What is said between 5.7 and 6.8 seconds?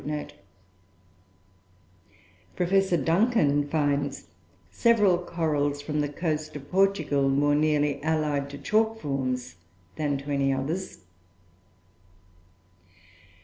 from the coast of